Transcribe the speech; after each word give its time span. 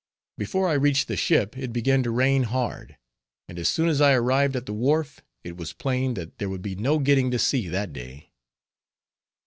Before 0.39 0.67
I 0.67 0.73
reached 0.73 1.07
the 1.07 1.15
ship, 1.15 1.55
it 1.55 1.71
began 1.71 2.01
to 2.01 2.09
rain 2.09 2.41
hard; 2.49 2.97
and 3.47 3.59
as 3.59 3.69
soon 3.69 3.87
as 3.87 4.01
I 4.01 4.13
arrived 4.13 4.55
at 4.55 4.65
the 4.65 4.73
wharf, 4.73 5.21
it 5.43 5.57
was 5.57 5.73
plain 5.73 6.15
that 6.15 6.39
there 6.39 6.49
would 6.49 6.63
be 6.63 6.73
no 6.73 6.97
getting 6.97 7.29
to 7.29 7.37
sea 7.37 7.67
that 7.67 7.93
day. 7.93 8.31